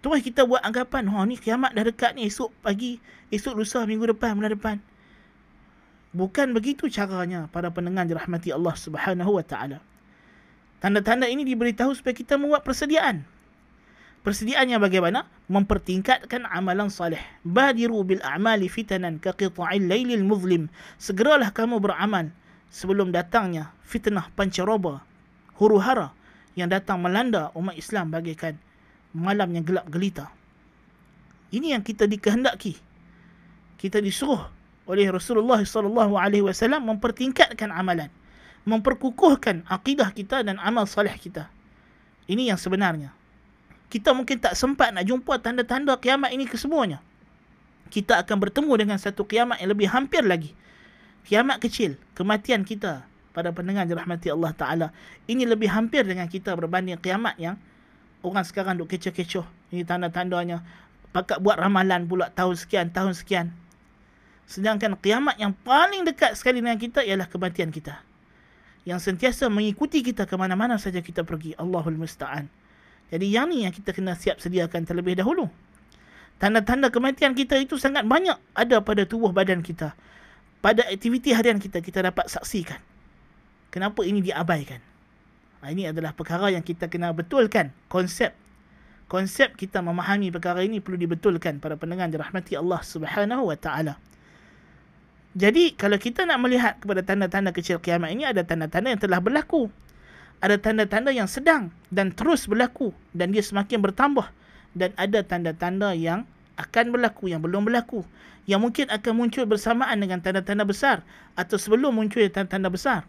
Terus 0.00 0.24
kita 0.24 0.48
buat 0.48 0.64
anggapan, 0.64 1.10
oh 1.12 1.20
ni 1.28 1.36
kiamat 1.36 1.76
dah 1.76 1.84
dekat 1.84 2.16
ni 2.16 2.24
esok 2.24 2.48
pagi, 2.64 2.96
esok 3.28 3.52
lusa, 3.58 3.84
minggu 3.84 4.08
depan, 4.16 4.32
bulan 4.32 4.56
depan. 4.56 4.76
Bukan 6.10 6.50
begitu 6.50 6.90
caranya 6.90 7.46
para 7.54 7.70
pendengar 7.70 8.02
dirahmati 8.02 8.50
Allah 8.50 8.74
Subhanahu 8.74 9.38
wa 9.38 9.44
taala. 9.46 9.78
Tanda-tanda 10.82 11.30
ini 11.30 11.46
diberitahu 11.46 11.94
supaya 11.94 12.16
kita 12.16 12.34
membuat 12.40 12.66
persediaan. 12.66 13.22
Persediaannya 14.20 14.76
bagaimana? 14.82 15.24
Mempertingkatkan 15.48 16.44
amalan 16.50 16.92
salih. 16.92 17.20
Badiru 17.40 18.04
bil 18.04 18.20
a'mali 18.20 18.68
fitanan 18.68 19.16
ka 19.16 19.32
qita'il 19.32 19.86
lailil 19.86 20.26
muzlim. 20.26 20.68
Segeralah 21.00 21.54
kamu 21.54 21.80
beramal 21.80 22.28
sebelum 22.68 23.14
datangnya 23.14 23.72
fitnah 23.86 24.28
pancaroba, 24.36 25.06
huru-hara 25.56 26.12
yang 26.58 26.68
datang 26.68 27.00
melanda 27.00 27.48
umat 27.56 27.78
Islam 27.78 28.12
bagaikan 28.12 28.58
malam 29.16 29.50
yang 29.56 29.64
gelap 29.64 29.86
gelita. 29.88 30.28
Ini 31.50 31.78
yang 31.78 31.82
kita 31.82 32.06
dikehendaki. 32.06 32.78
Kita 33.80 33.98
disuruh 33.98 34.59
oleh 34.90 35.06
Rasulullah 35.08 35.62
sallallahu 35.62 36.18
alaihi 36.18 36.42
wasallam 36.42 36.90
mempertingkatkan 36.90 37.70
amalan 37.70 38.10
memperkukuhkan 38.68 39.64
akidah 39.68 40.12
kita 40.12 40.44
dan 40.44 40.60
amal 40.60 40.84
salih 40.84 41.12
kita. 41.16 41.48
Ini 42.28 42.52
yang 42.52 42.60
sebenarnya. 42.60 43.12
Kita 43.90 44.14
mungkin 44.14 44.38
tak 44.38 44.54
sempat 44.54 44.94
nak 44.94 45.02
jumpa 45.08 45.40
tanda-tanda 45.42 45.98
kiamat 45.98 46.30
ini 46.30 46.46
kesemuanya. 46.46 47.02
Kita 47.90 48.22
akan 48.22 48.36
bertemu 48.38 48.72
dengan 48.78 48.98
satu 49.02 49.26
kiamat 49.26 49.58
yang 49.58 49.74
lebih 49.74 49.90
hampir 49.90 50.22
lagi. 50.22 50.54
Kiamat 51.26 51.58
kecil, 51.58 51.98
kematian 52.14 52.62
kita 52.62 53.02
pada 53.34 53.50
pendengar 53.50 53.82
dirahmati 53.90 54.30
Allah 54.30 54.54
Ta'ala. 54.54 54.88
Ini 55.26 55.42
lebih 55.42 55.66
hampir 55.66 56.06
dengan 56.06 56.30
kita 56.30 56.54
berbanding 56.54 56.94
kiamat 57.02 57.34
yang 57.34 57.58
orang 58.22 58.46
sekarang 58.46 58.78
duk 58.78 58.94
kecoh-kecoh. 58.94 59.42
Ini 59.74 59.82
tanda-tandanya. 59.82 60.62
Pakat 61.10 61.42
buat 61.42 61.58
ramalan 61.58 62.06
pula 62.06 62.30
tahun 62.30 62.54
sekian, 62.54 62.94
tahun 62.94 63.18
sekian. 63.18 63.50
Sedangkan 64.50 64.98
kiamat 64.98 65.38
yang 65.38 65.54
paling 65.54 66.02
dekat 66.02 66.34
sekali 66.34 66.58
dengan 66.58 66.74
kita 66.74 67.06
ialah 67.06 67.30
kematian 67.30 67.70
kita 67.70 68.02
yang 68.88 68.98
sentiasa 68.98 69.46
mengikuti 69.52 70.00
kita 70.00 70.24
ke 70.24 70.34
mana-mana 70.34 70.80
saja 70.80 71.04
kita 71.04 71.22
pergi. 71.22 71.52
Allahul 71.54 72.00
Musta'an. 72.00 72.48
Jadi 73.10 73.26
yang 73.30 73.50
ni 73.50 73.66
yang 73.66 73.74
kita 73.74 73.94
kena 73.94 74.18
siap 74.18 74.42
sediakan 74.42 74.86
terlebih 74.86 75.18
dahulu. 75.18 75.50
Tanda-tanda 76.40 76.88
kematian 76.88 77.36
kita 77.36 77.60
itu 77.60 77.76
sangat 77.76 78.08
banyak 78.08 78.34
ada 78.56 78.80
pada 78.80 79.04
tubuh 79.04 79.30
badan 79.30 79.60
kita. 79.60 79.92
Pada 80.64 80.88
aktiviti 80.88 81.32
harian 81.32 81.60
kita, 81.60 81.84
kita 81.84 82.04
dapat 82.04 82.28
saksikan. 82.28 82.80
Kenapa 83.68 84.02
ini 84.04 84.24
diabaikan? 84.24 84.80
Ha, 85.60 85.72
ini 85.72 85.88
adalah 85.88 86.16
perkara 86.16 86.48
yang 86.48 86.64
kita 86.64 86.88
kena 86.88 87.12
betulkan. 87.12 87.72
Konsep. 87.92 88.32
Konsep 89.10 89.56
kita 89.56 89.84
memahami 89.84 90.32
perkara 90.32 90.64
ini 90.64 90.80
perlu 90.80 90.96
dibetulkan 90.96 91.60
para 91.60 91.76
pendengar 91.76 92.08
dirahmati 92.08 92.56
Allah 92.56 92.80
subhanahu 92.80 93.52
wa 93.52 93.56
ta'ala. 93.58 94.09
Jadi 95.38 95.78
kalau 95.78 95.94
kita 95.94 96.26
nak 96.26 96.42
melihat 96.42 96.74
kepada 96.82 97.06
tanda-tanda 97.06 97.54
kecil 97.54 97.78
kiamat 97.78 98.10
ini 98.10 98.26
ada 98.26 98.42
tanda-tanda 98.42 98.90
yang 98.90 99.00
telah 99.02 99.22
berlaku. 99.22 99.70
Ada 100.42 100.56
tanda-tanda 100.58 101.14
yang 101.14 101.28
sedang 101.30 101.70
dan 101.92 102.10
terus 102.10 102.48
berlaku 102.48 102.90
dan 103.14 103.30
dia 103.30 103.44
semakin 103.44 103.78
bertambah 103.78 104.26
dan 104.74 104.90
ada 104.98 105.20
tanda-tanda 105.22 105.94
yang 105.94 106.26
akan 106.58 106.92
berlaku 106.92 107.30
yang 107.30 107.44
belum 107.44 107.68
berlaku 107.68 108.02
yang 108.48 108.58
mungkin 108.58 108.88
akan 108.90 109.12
muncul 109.14 109.44
bersamaan 109.46 110.00
dengan 110.00 110.18
tanda-tanda 110.18 110.66
besar 110.66 111.04
atau 111.38 111.54
sebelum 111.60 111.94
muncul 111.94 112.24
tanda-tanda 112.26 112.72
besar. 112.72 113.06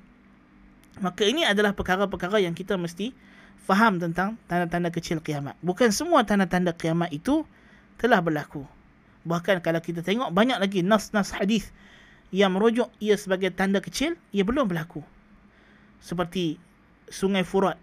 Maka 1.00 1.26
ini 1.26 1.48
adalah 1.48 1.74
perkara-perkara 1.74 2.44
yang 2.44 2.54
kita 2.54 2.76
mesti 2.76 3.16
faham 3.64 3.98
tentang 3.98 4.38
tanda-tanda 4.46 4.94
kecil 4.94 5.24
kiamat. 5.24 5.58
Bukan 5.64 5.90
semua 5.90 6.22
tanda-tanda 6.28 6.76
kiamat 6.76 7.10
itu 7.10 7.48
telah 7.98 8.22
berlaku. 8.22 8.68
Bahkan 9.26 9.66
kalau 9.66 9.82
kita 9.82 10.06
tengok 10.06 10.30
banyak 10.30 10.62
lagi 10.62 10.86
nas-nas 10.86 11.32
hadis 11.34 11.70
yang 12.32 12.56
merujuk 12.56 12.88
ia 13.04 13.20
sebagai 13.20 13.52
tanda 13.52 13.84
kecil, 13.84 14.16
ia 14.32 14.48
belum 14.48 14.72
berlaku. 14.72 15.04
Seperti 16.00 16.58
sungai 17.12 17.44
Furat 17.44 17.76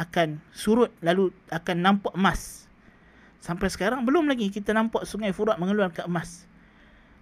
akan 0.00 0.40
surut 0.56 0.88
lalu 1.04 1.28
akan 1.52 1.76
nampak 1.84 2.12
emas. 2.16 2.64
Sampai 3.44 3.68
sekarang 3.68 4.08
belum 4.08 4.32
lagi 4.32 4.48
kita 4.48 4.72
nampak 4.72 5.04
sungai 5.04 5.30
Furat 5.36 5.60
mengeluarkan 5.60 6.08
emas. 6.08 6.48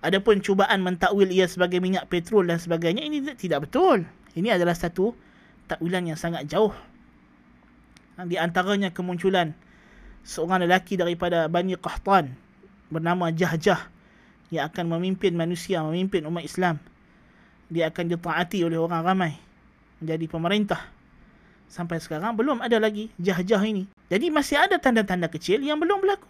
Adapun 0.01 0.41
cubaan 0.41 0.81
mentakwil 0.81 1.29
ia 1.29 1.45
sebagai 1.45 1.77
minyak 1.77 2.09
petrol 2.09 2.49
dan 2.49 2.57
sebagainya, 2.57 3.05
ini 3.05 3.21
tidak 3.37 3.69
betul. 3.69 4.09
Ini 4.33 4.57
adalah 4.57 4.73
satu 4.73 5.13
takwilan 5.69 6.09
yang 6.09 6.17
sangat 6.17 6.49
jauh. 6.49 6.73
Di 8.17 8.41
antaranya 8.41 8.93
kemunculan 8.93 9.53
seorang 10.25 10.65
lelaki 10.65 10.97
daripada 10.97 11.49
Bani 11.53 11.77
Qahtan 11.77 12.37
bernama 12.89 13.29
Jahjah 13.29 13.89
yang 14.51 14.67
akan 14.67 14.99
memimpin 14.99 15.33
manusia, 15.39 15.81
memimpin 15.87 16.27
umat 16.27 16.43
Islam. 16.43 16.83
Dia 17.71 17.89
akan 17.89 18.11
ditaati 18.11 18.67
oleh 18.67 18.77
orang 18.77 19.03
ramai 19.07 19.33
menjadi 20.03 20.27
pemerintah. 20.27 20.83
Sampai 21.71 22.03
sekarang 22.03 22.35
belum 22.35 22.59
ada 22.59 22.83
lagi 22.83 23.15
jah-jah 23.23 23.63
ini. 23.63 23.87
Jadi 24.11 24.27
masih 24.27 24.59
ada 24.59 24.75
tanda-tanda 24.83 25.31
kecil 25.31 25.63
yang 25.63 25.79
belum 25.79 26.03
berlaku. 26.03 26.27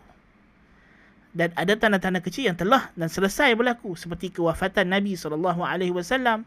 Dan 1.33 1.49
ada 1.57 1.73
tanda-tanda 1.81 2.21
kecil 2.21 2.53
yang 2.53 2.59
telah 2.61 2.93
dan 2.93 3.09
selesai 3.09 3.57
berlaku 3.57 3.97
seperti 3.97 4.35
kewafatan 4.37 4.93
Nabi 4.93 5.17
SAW, 5.17 6.45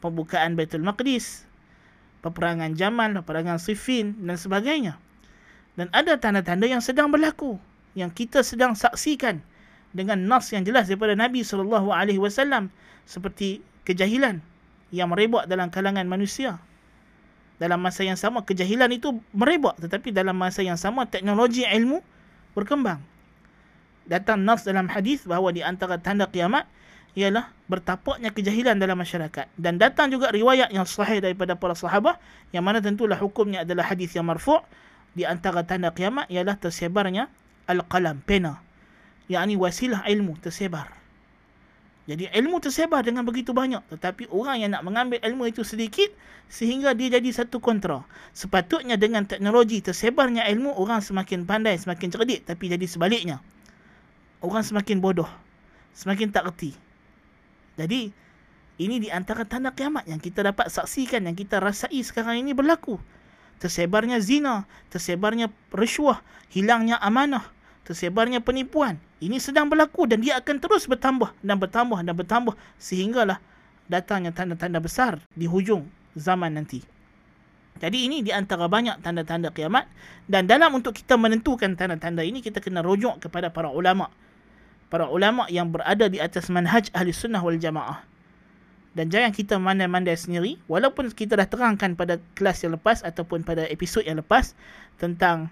pembukaan 0.00 0.56
Baitul 0.56 0.86
Maqdis, 0.86 1.44
peperangan 2.24 2.72
Jamal, 2.72 3.12
peperangan 3.20 3.60
Siffin 3.60 4.16
dan 4.24 4.40
sebagainya. 4.40 4.96
Dan 5.74 5.92
ada 5.92 6.16
tanda-tanda 6.16 6.64
yang 6.64 6.80
sedang 6.80 7.12
berlaku 7.12 7.60
yang 7.98 8.08
kita 8.08 8.40
sedang 8.46 8.78
saksikan 8.78 9.42
dengan 9.94 10.18
nas 10.18 10.50
yang 10.50 10.66
jelas 10.66 10.90
daripada 10.90 11.14
Nabi 11.14 11.46
sallallahu 11.46 11.94
alaihi 11.94 12.18
wasallam 12.18 12.68
seperti 13.06 13.62
kejahilan 13.86 14.42
yang 14.90 15.08
merebak 15.08 15.46
dalam 15.46 15.70
kalangan 15.70 16.04
manusia. 16.04 16.58
Dalam 17.62 17.78
masa 17.78 18.02
yang 18.02 18.18
sama 18.18 18.42
kejahilan 18.42 18.90
itu 18.90 19.14
merebak 19.30 19.78
tetapi 19.78 20.10
dalam 20.10 20.34
masa 20.34 20.66
yang 20.66 20.74
sama 20.74 21.06
teknologi 21.06 21.62
ilmu 21.62 22.02
berkembang. 22.58 22.98
Datang 24.10 24.42
nas 24.42 24.66
dalam 24.66 24.90
hadis 24.90 25.22
bahawa 25.24 25.54
di 25.54 25.62
antara 25.62 25.96
tanda 25.96 26.26
kiamat 26.26 26.66
ialah 27.14 27.54
bertapaknya 27.70 28.34
kejahilan 28.34 28.74
dalam 28.74 28.98
masyarakat 28.98 29.46
dan 29.54 29.78
datang 29.78 30.10
juga 30.10 30.34
riwayat 30.34 30.74
yang 30.74 30.82
sahih 30.82 31.22
daripada 31.22 31.54
para 31.54 31.78
sahabat 31.78 32.18
yang 32.50 32.66
mana 32.66 32.82
tentulah 32.82 33.14
hukumnya 33.16 33.62
adalah 33.62 33.86
hadis 33.86 34.10
yang 34.18 34.26
marfu' 34.26 34.58
di 35.14 35.22
antara 35.22 35.62
tanda 35.62 35.94
kiamat 35.94 36.26
ialah 36.26 36.58
tersebarnya 36.58 37.30
al-qalam 37.70 38.18
pena 38.26 38.58
yakni 39.30 39.56
wasilah 39.56 40.04
ilmu 40.04 40.36
tersebar. 40.40 40.90
Jadi 42.04 42.28
ilmu 42.28 42.60
tersebar 42.60 43.00
dengan 43.00 43.24
begitu 43.24 43.56
banyak 43.56 43.80
tetapi 43.88 44.28
orang 44.28 44.60
yang 44.60 44.70
nak 44.76 44.84
mengambil 44.84 45.16
ilmu 45.24 45.48
itu 45.48 45.64
sedikit 45.64 46.12
sehingga 46.52 46.92
dia 46.92 47.16
jadi 47.16 47.32
satu 47.32 47.64
kontra. 47.64 48.04
Sepatutnya 48.36 49.00
dengan 49.00 49.24
teknologi 49.24 49.80
tersebarnya 49.80 50.44
ilmu 50.52 50.76
orang 50.76 51.00
semakin 51.00 51.48
pandai, 51.48 51.80
semakin 51.80 52.12
cerdik 52.12 52.44
tapi 52.44 52.68
jadi 52.68 52.84
sebaliknya. 52.84 53.40
Orang 54.44 54.60
semakin 54.60 55.00
bodoh, 55.00 55.28
semakin 55.96 56.28
tak 56.28 56.44
reti. 56.44 56.76
Jadi 57.80 58.12
ini 58.74 59.00
di 59.00 59.08
antara 59.08 59.48
tanda 59.48 59.70
kiamat 59.70 60.04
yang 60.04 60.18
kita 60.18 60.42
dapat 60.42 60.66
saksikan 60.68 61.24
yang 61.24 61.38
kita 61.38 61.62
rasai 61.62 62.02
sekarang 62.04 62.42
ini 62.42 62.52
berlaku. 62.52 63.00
Tersebarnya 63.62 64.18
zina, 64.18 64.66
tersebarnya 64.90 65.48
rasuah, 65.70 66.20
hilangnya 66.50 66.98
amanah, 66.98 67.48
tersebarnya 67.86 68.42
penipuan. 68.42 68.98
Ini 69.24 69.40
sedang 69.40 69.72
berlaku 69.72 70.04
dan 70.04 70.20
dia 70.20 70.36
akan 70.36 70.60
terus 70.60 70.84
bertambah 70.84 71.32
dan 71.40 71.56
bertambah 71.56 71.96
dan 72.04 72.12
bertambah 72.12 72.52
sehinggalah 72.76 73.40
datangnya 73.88 74.36
tanda-tanda 74.36 74.84
besar 74.84 75.16
di 75.32 75.48
hujung 75.48 75.88
zaman 76.12 76.60
nanti. 76.60 76.84
Jadi 77.80 78.04
ini 78.04 78.20
di 78.20 78.36
antara 78.36 78.68
banyak 78.68 79.00
tanda-tanda 79.00 79.48
kiamat 79.48 79.88
dan 80.28 80.44
dalam 80.44 80.76
untuk 80.76 80.92
kita 80.92 81.16
menentukan 81.16 81.72
tanda-tanda 81.72 82.20
ini 82.20 82.44
kita 82.44 82.60
kena 82.60 82.84
rujuk 82.84 83.16
kepada 83.24 83.48
para 83.48 83.72
ulama. 83.72 84.12
Para 84.92 85.08
ulama 85.08 85.48
yang 85.48 85.72
berada 85.72 86.04
di 86.12 86.20
atas 86.20 86.52
manhaj 86.52 86.92
ahli 86.92 87.08
sunnah 87.10 87.40
wal 87.40 87.56
jamaah. 87.56 88.04
Dan 88.92 89.08
jangan 89.08 89.32
kita 89.32 89.56
mandai-mandai 89.56 90.20
sendiri 90.20 90.60
walaupun 90.68 91.08
kita 91.10 91.34
dah 91.34 91.48
terangkan 91.48 91.96
pada 91.96 92.20
kelas 92.36 92.60
yang 92.60 92.76
lepas 92.76 93.00
ataupun 93.00 93.40
pada 93.40 93.64
episod 93.72 94.04
yang 94.04 94.20
lepas 94.20 94.52
tentang 95.00 95.48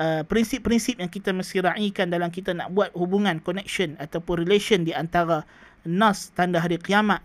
Uh, 0.00 0.24
prinsip-prinsip 0.24 0.98
yang 0.98 1.12
kita 1.12 1.30
mesti 1.36 1.62
raikan 1.62 2.08
dalam 2.08 2.32
kita 2.32 2.56
nak 2.56 2.72
buat 2.72 2.90
hubungan 2.96 3.38
connection 3.44 3.94
ataupun 4.00 4.40
relation 4.42 4.82
di 4.82 4.90
antara 4.90 5.44
nas 5.84 6.32
tanda 6.32 6.58
hari 6.58 6.80
kiamat 6.80 7.20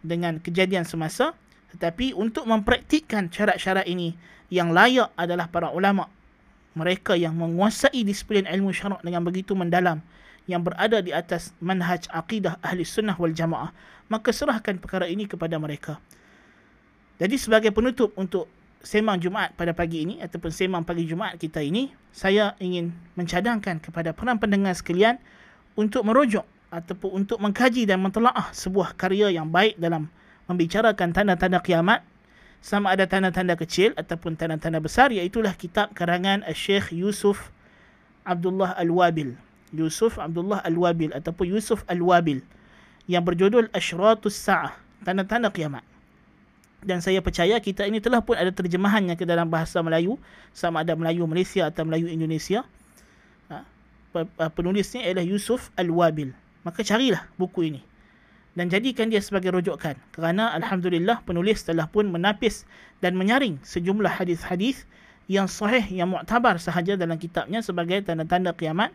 dengan 0.00 0.38
kejadian 0.38 0.86
semasa. 0.86 1.34
Tetapi 1.74 2.14
untuk 2.14 2.46
mempraktikkan 2.46 3.32
syarat-syarat 3.32 3.88
ini 3.88 4.14
yang 4.52 4.70
layak 4.70 5.10
adalah 5.16 5.48
para 5.48 5.72
ulama. 5.72 6.08
Mereka 6.72 7.16
yang 7.16 7.36
menguasai 7.36 8.00
disiplin 8.04 8.48
ilmu 8.48 8.72
syarak 8.72 9.00
dengan 9.04 9.24
begitu 9.24 9.52
mendalam 9.52 10.00
yang 10.46 10.64
berada 10.64 11.00
di 11.04 11.12
atas 11.12 11.52
manhaj 11.60 12.08
akidah 12.12 12.56
ahli 12.64 12.84
sunnah 12.86 13.16
wal 13.16 13.32
jamaah. 13.32 13.72
Maka 14.08 14.32
serahkan 14.32 14.76
perkara 14.80 15.08
ini 15.08 15.24
kepada 15.24 15.56
mereka. 15.56 15.96
Jadi 17.16 17.36
sebagai 17.40 17.72
penutup 17.72 18.12
untuk 18.16 18.48
semang 18.82 19.18
Jumaat 19.22 19.54
pada 19.54 19.70
pagi 19.70 20.02
ini 20.02 20.18
ataupun 20.18 20.50
semang 20.50 20.82
pagi 20.82 21.06
Jumaat 21.06 21.38
kita 21.38 21.62
ini 21.62 21.94
saya 22.10 22.58
ingin 22.58 22.90
mencadangkan 23.14 23.78
kepada 23.78 24.10
para 24.10 24.34
pendengar 24.36 24.74
sekalian 24.74 25.22
untuk 25.78 26.02
merujuk 26.02 26.42
ataupun 26.68 27.24
untuk 27.24 27.38
mengkaji 27.38 27.86
dan 27.86 28.02
mentelaah 28.02 28.50
sebuah 28.50 28.98
karya 28.98 29.30
yang 29.30 29.48
baik 29.48 29.78
dalam 29.78 30.10
membicarakan 30.50 31.14
tanda-tanda 31.14 31.62
kiamat 31.62 32.02
sama 32.62 32.94
ada 32.94 33.06
tanda-tanda 33.06 33.58
kecil 33.58 33.90
ataupun 33.98 34.38
tanda-tanda 34.38 34.78
besar 34.78 35.10
iaitulah 35.10 35.54
kitab 35.58 35.94
karangan 35.94 36.46
Syekh 36.54 36.94
Yusuf 36.94 37.50
Abdullah 38.22 38.78
Al-Wabil. 38.78 39.34
Yusuf 39.74 40.20
Abdullah 40.20 40.62
Al-Wabil 40.62 41.10
ataupun 41.10 41.48
Yusuf 41.58 41.82
Al-Wabil 41.90 42.44
yang 43.10 43.26
berjudul 43.26 43.66
Ashratus 43.74 44.38
Sa'ah, 44.38 44.78
tanda-tanda 45.02 45.50
kiamat. 45.50 45.82
Dan 46.82 46.98
saya 46.98 47.22
percaya 47.22 47.58
kita 47.62 47.86
ini 47.86 48.02
telah 48.02 48.22
pun 48.22 48.34
ada 48.34 48.50
terjemahannya 48.50 49.14
ke 49.14 49.22
dalam 49.22 49.46
bahasa 49.46 49.78
Melayu, 49.80 50.18
sama 50.50 50.82
ada 50.82 50.98
Melayu 50.98 51.26
Malaysia 51.30 51.70
atau 51.70 51.86
Melayu 51.86 52.10
Indonesia. 52.10 52.66
Ha, 53.48 53.62
penulisnya 54.50 55.06
ialah 55.06 55.22
Yusuf 55.22 55.70
Al-Wabil. 55.78 56.34
Maka 56.66 56.82
carilah 56.82 57.26
buku 57.38 57.70
ini 57.70 57.82
dan 58.52 58.68
jadikan 58.68 59.08
dia 59.08 59.20
sebagai 59.24 59.48
rujukan 59.52 59.96
kerana 60.12 60.52
alhamdulillah 60.60 61.24
penulis 61.24 61.64
telah 61.64 61.88
pun 61.88 62.12
menapis 62.12 62.68
dan 63.00 63.16
menyaring 63.16 63.56
sejumlah 63.64 64.12
hadis-hadis 64.12 64.84
yang 65.24 65.48
sahih 65.48 65.84
yang 65.88 66.12
muktabar 66.12 66.60
sahaja 66.60 66.98
dalam 67.00 67.16
kitabnya 67.16 67.64
sebagai 67.64 68.04
tanda-tanda 68.04 68.52
kiamat 68.52 68.92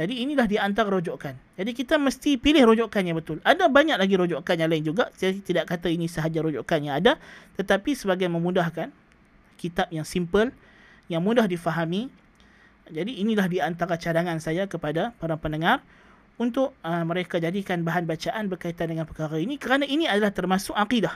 jadi 0.00 0.24
inilah 0.24 0.48
di 0.48 0.56
antara 0.56 0.88
rujukan. 0.88 1.36
Jadi 1.60 1.76
kita 1.76 2.00
mesti 2.00 2.40
pilih 2.40 2.72
rujukan 2.72 3.04
yang 3.04 3.20
betul. 3.20 3.36
Ada 3.44 3.68
banyak 3.68 4.00
lagi 4.00 4.16
rujukan 4.16 4.56
yang 4.56 4.72
lain 4.72 4.80
juga. 4.80 5.12
Saya 5.12 5.36
tidak 5.36 5.68
kata 5.68 5.92
ini 5.92 6.08
sahaja 6.08 6.40
rujukan 6.40 6.80
yang 6.80 6.96
ada. 6.96 7.20
Tetapi 7.60 7.92
sebagai 7.92 8.24
memudahkan 8.32 8.88
kitab 9.60 9.92
yang 9.92 10.08
simple, 10.08 10.56
yang 11.12 11.20
mudah 11.20 11.44
difahami. 11.44 12.08
Jadi 12.88 13.20
inilah 13.20 13.44
di 13.44 13.60
antara 13.60 14.00
cadangan 14.00 14.40
saya 14.40 14.64
kepada 14.64 15.12
para 15.20 15.36
pendengar 15.36 15.84
untuk 16.40 16.72
uh, 16.80 17.04
mereka 17.04 17.36
jadikan 17.36 17.84
bahan 17.84 18.08
bacaan 18.08 18.48
berkaitan 18.48 18.96
dengan 18.96 19.04
perkara 19.04 19.36
ini 19.36 19.60
kerana 19.60 19.84
ini 19.84 20.08
adalah 20.08 20.32
termasuk 20.32 20.72
akidah. 20.72 21.12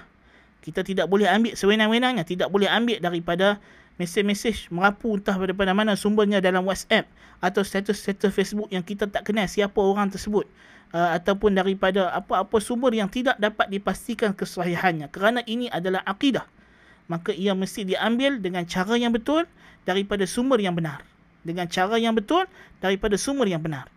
Kita 0.61 0.85
tidak 0.85 1.09
boleh 1.09 1.25
ambil 1.25 1.57
sewenang-wenangnya, 1.57 2.29
tidak 2.29 2.53
boleh 2.53 2.69
ambil 2.69 3.01
daripada 3.01 3.57
mesej-mesej 4.01 4.69
merapu 4.75 5.15
entah 5.15 5.39
daripada 5.39 5.71
mana 5.71 5.95
sumbernya 5.95 6.43
dalam 6.43 6.67
WhatsApp 6.67 7.07
atau 7.39 7.63
status-status 7.63 8.33
Facebook 8.35 8.69
yang 8.73 8.83
kita 8.83 9.07
tak 9.07 9.27
kenal 9.29 9.47
siapa 9.47 9.79
orang 9.79 10.11
tersebut 10.11 10.49
uh, 10.91 11.15
ataupun 11.15 11.55
daripada 11.55 12.11
apa-apa 12.11 12.59
sumber 12.59 12.91
yang 12.91 13.07
tidak 13.07 13.39
dapat 13.39 13.71
dipastikan 13.71 14.35
kesahihannya 14.35 15.11
kerana 15.15 15.47
ini 15.47 15.71
adalah 15.71 16.03
akidah. 16.03 16.47
Maka 17.05 17.37
ia 17.37 17.53
mesti 17.53 17.85
diambil 17.85 18.41
dengan 18.41 18.65
cara 18.65 18.97
yang 18.97 19.13
betul 19.13 19.45
daripada 19.85 20.25
sumber 20.25 20.57
yang 20.57 20.73
benar. 20.73 21.05
Dengan 21.45 21.69
cara 21.69 22.01
yang 22.01 22.17
betul 22.17 22.49
daripada 22.81 23.21
sumber 23.21 23.45
yang 23.45 23.61
benar 23.61 23.93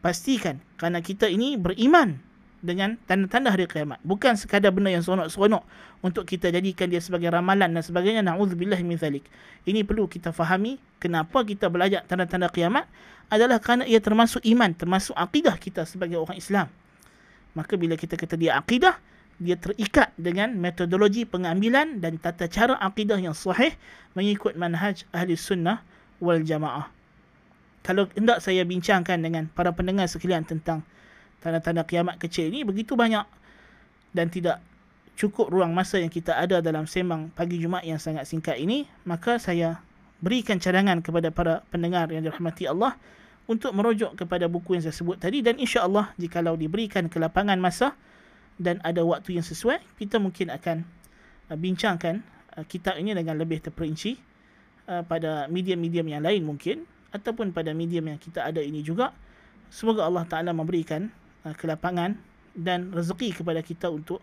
pastikan 0.00 0.62
kerana 0.78 1.02
kita 1.02 1.26
ini 1.26 1.58
beriman 1.58 2.22
dengan 2.58 2.98
tanda-tanda 3.06 3.54
hari 3.54 3.70
kiamat. 3.70 4.02
Bukan 4.02 4.34
sekadar 4.34 4.74
benda 4.74 4.90
yang 4.90 5.02
seronok-seronok 5.02 5.62
untuk 6.02 6.26
kita 6.26 6.50
jadikan 6.50 6.90
dia 6.90 6.98
sebagai 6.98 7.30
ramalan 7.30 7.70
dan 7.70 7.82
sebagainya. 7.82 8.22
Naudzubillah 8.26 8.78
min 8.82 8.98
zalik. 8.98 9.26
Ini 9.64 9.86
perlu 9.86 10.10
kita 10.10 10.34
fahami 10.34 10.78
kenapa 10.98 11.46
kita 11.46 11.70
belajar 11.70 12.02
tanda-tanda 12.06 12.50
kiamat 12.50 12.86
adalah 13.28 13.60
kerana 13.62 13.84
ia 13.84 14.00
termasuk 14.00 14.40
iman 14.42 14.72
termasuk 14.72 15.14
akidah 15.14 15.54
kita 15.60 15.84
sebagai 15.86 16.18
orang 16.18 16.36
Islam. 16.40 16.66
Maka 17.54 17.76
bila 17.76 17.94
kita 17.94 18.16
kata 18.18 18.34
dia 18.34 18.56
akidah 18.58 18.96
dia 19.38 19.54
terikat 19.54 20.10
dengan 20.18 20.50
metodologi 20.58 21.22
pengambilan 21.22 22.02
dan 22.02 22.18
tata 22.18 22.50
cara 22.50 22.74
akidah 22.82 23.22
yang 23.22 23.38
sahih 23.38 23.70
mengikut 24.18 24.58
manhaj 24.58 25.06
ahli 25.14 25.38
sunnah 25.38 25.78
wal 26.18 26.42
jamaah. 26.42 26.90
Kalau 27.86 28.10
hendak 28.18 28.42
saya 28.42 28.66
bincangkan 28.66 29.22
dengan 29.22 29.46
para 29.54 29.70
pendengar 29.70 30.10
sekalian 30.10 30.42
tentang 30.42 30.82
tanda-tanda 31.42 31.86
kiamat 31.86 32.18
kecil 32.18 32.50
ini 32.50 32.66
begitu 32.66 32.98
banyak 32.98 33.24
dan 34.12 34.26
tidak 34.32 34.58
cukup 35.18 35.50
ruang 35.50 35.74
masa 35.74 35.98
yang 35.98 36.10
kita 36.10 36.38
ada 36.38 36.62
dalam 36.62 36.86
sembang 36.86 37.34
pagi 37.34 37.58
Jumaat 37.58 37.86
yang 37.86 37.98
sangat 37.98 38.26
singkat 38.26 38.58
ini 38.58 38.86
maka 39.02 39.38
saya 39.42 39.82
berikan 40.18 40.58
cadangan 40.58 40.98
kepada 41.02 41.30
para 41.30 41.62
pendengar 41.70 42.10
yang 42.10 42.26
dirahmati 42.26 42.66
Allah 42.66 42.98
untuk 43.48 43.72
merujuk 43.72 44.14
kepada 44.14 44.46
buku 44.46 44.78
yang 44.78 44.82
saya 44.84 44.94
sebut 44.94 45.16
tadi 45.16 45.40
dan 45.40 45.56
insya-Allah 45.56 46.12
jikalau 46.20 46.54
diberikan 46.54 47.06
kelapangan 47.08 47.56
masa 47.58 47.94
dan 48.58 48.82
ada 48.82 49.06
waktu 49.06 49.38
yang 49.38 49.46
sesuai 49.46 49.78
kita 49.96 50.18
mungkin 50.18 50.50
akan 50.50 50.82
uh, 51.48 51.56
bincangkan 51.56 52.20
uh, 52.58 52.64
kitab 52.66 52.98
ini 52.98 53.14
dengan 53.14 53.38
lebih 53.38 53.62
terperinci 53.62 54.18
uh, 54.90 55.02
pada 55.06 55.46
medium-medium 55.48 56.06
yang 56.10 56.22
lain 56.26 56.42
mungkin 56.42 56.84
ataupun 57.14 57.56
pada 57.56 57.72
medium 57.72 58.04
yang 58.10 58.20
kita 58.20 58.44
ada 58.44 58.60
ini 58.60 58.84
juga. 58.84 59.16
Semoga 59.68 60.04
Allah 60.04 60.24
Taala 60.28 60.52
memberikan 60.52 61.08
uh, 61.48 61.54
kelapangan 61.56 62.20
dan 62.52 62.92
rezeki 62.92 63.40
kepada 63.40 63.64
kita 63.64 63.88
untuk 63.88 64.20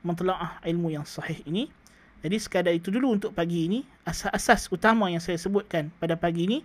mentelaah 0.00 0.56
ilmu 0.64 0.96
yang 0.96 1.04
sahih 1.04 1.38
ini 1.44 1.68
jadi 2.24 2.38
sekadar 2.40 2.72
itu 2.72 2.88
dulu 2.88 3.12
untuk 3.12 3.36
pagi 3.36 3.68
ini 3.68 3.84
asas-asas 4.08 4.72
utama 4.72 5.12
yang 5.12 5.20
saya 5.20 5.36
sebutkan 5.36 5.92
pada 6.00 6.16
pagi 6.16 6.48
ini 6.48 6.58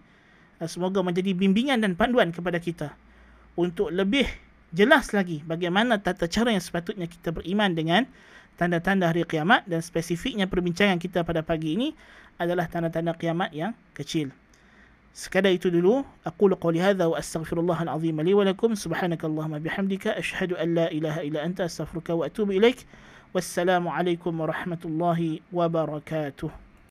uh, 0.63 0.69
semoga 0.71 1.03
menjadi 1.03 1.35
bimbingan 1.35 1.83
dan 1.83 1.99
panduan 1.99 2.31
kepada 2.31 2.63
kita 2.63 2.95
untuk 3.59 3.91
lebih 3.91 4.25
jelas 4.71 5.11
lagi 5.11 5.43
bagaimana 5.43 5.99
tata 5.99 6.31
cara 6.31 6.55
yang 6.55 6.63
sepatutnya 6.63 7.11
kita 7.11 7.35
beriman 7.35 7.75
dengan 7.75 8.07
tanda-tanda 8.57 9.13
hari 9.13 9.23
kiamat 9.23 9.63
dan 9.69 9.79
spesifiknya 9.85 10.49
perbincangan 10.49 10.97
kita 10.97 11.21
pada 11.21 11.45
pagi 11.45 11.77
ini 11.77 11.93
adalah 12.41 12.65
tanda-tanda 12.65 13.13
kiamat 13.17 13.53
yang 13.53 13.73
kecil. 13.93 14.33
سكالا 15.17 15.49
يتدلو 15.49 16.05
أقول 16.25 16.55
قولي 16.55 16.81
هذا 16.81 17.05
وأستغفر 17.05 17.59
الله 17.59 17.83
العظيم 17.83 18.21
لي 18.21 18.33
ولكم. 18.33 18.75
سبحانك 18.75 19.25
اللهم 19.25 19.59
بحمدك 19.59 20.07
أشهد 20.07 20.53
أن 20.53 20.75
لا 20.75 20.91
إله 20.91 21.21
إلا 21.21 21.45
أنت 21.45 21.61
أستغفرك 21.61 22.09
وأتوب 22.09 22.51
إليك. 22.51 22.85
والسلام 23.33 23.87
عليكم 23.87 24.41
ورحمة 24.41 24.77
الله 24.85 25.39
وبركاته. 25.53 26.49